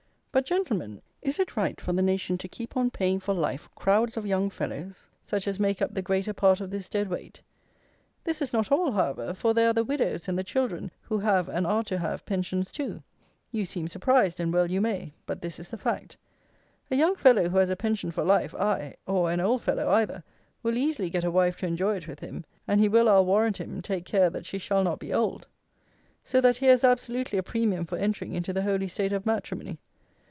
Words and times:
But, 0.33 0.45
Gentlemen, 0.45 1.01
is 1.21 1.39
it 1.39 1.57
right 1.57 1.79
for 1.81 1.91
the 1.91 2.01
nation 2.01 2.37
to 2.37 2.47
keep 2.47 2.77
on 2.77 2.89
paying 2.89 3.19
for 3.19 3.33
life 3.33 3.67
crowds 3.75 4.15
of 4.15 4.25
young 4.25 4.49
fellows 4.49 5.09
such 5.25 5.45
as 5.45 5.59
make 5.59 5.81
up 5.81 5.93
the 5.93 6.01
greater 6.01 6.33
part 6.33 6.61
of 6.61 6.71
this 6.71 6.87
dead 6.87 7.09
weight? 7.09 7.41
This 8.23 8.41
is 8.41 8.53
not 8.53 8.71
all, 8.71 8.93
however, 8.93 9.33
for, 9.33 9.53
there 9.53 9.67
are 9.67 9.73
the 9.73 9.83
widows 9.83 10.29
and 10.29 10.39
the 10.39 10.43
children, 10.45 10.89
who 11.01 11.17
have, 11.17 11.49
and 11.49 11.67
are 11.67 11.83
to 11.83 11.97
have, 11.97 12.25
pensions 12.25 12.71
too. 12.71 13.03
You 13.51 13.65
seem 13.65 13.89
surprised, 13.89 14.39
and 14.39 14.53
well 14.53 14.71
you 14.71 14.79
may; 14.79 15.11
but 15.25 15.41
this 15.41 15.59
is 15.59 15.67
the 15.67 15.77
fact. 15.77 16.15
A 16.89 16.95
young 16.95 17.15
fellow 17.17 17.49
who 17.49 17.57
has 17.57 17.69
a 17.69 17.75
pension 17.75 18.09
for 18.09 18.23
life, 18.23 18.55
aye, 18.55 18.95
or 19.05 19.29
an 19.33 19.41
old 19.41 19.61
fellow 19.61 19.89
either, 19.89 20.23
will 20.63 20.77
easily 20.77 21.09
get 21.09 21.25
a 21.25 21.29
wife 21.31 21.57
to 21.57 21.67
enjoy 21.67 21.97
it 21.97 22.07
with 22.07 22.21
him, 22.21 22.45
and 22.69 22.79
he 22.79 22.87
will, 22.87 23.09
I'll 23.09 23.25
warrant 23.25 23.57
him, 23.59 23.81
take 23.81 24.05
care 24.05 24.29
that 24.29 24.45
she 24.45 24.59
shall 24.59 24.81
not 24.85 24.97
be 24.99 25.13
old. 25.13 25.45
So 26.23 26.39
that 26.39 26.55
here 26.55 26.71
is 26.71 26.85
absolutely 26.85 27.37
a 27.37 27.43
premium 27.43 27.83
for 27.83 27.97
entering 27.97 28.31
into 28.31 28.53
the 28.53 28.63
holy 28.63 28.87
state 28.87 29.11
of 29.11 29.25
matrimony. 29.25 29.77